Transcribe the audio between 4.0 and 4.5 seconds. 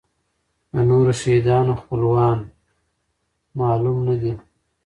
نه دي.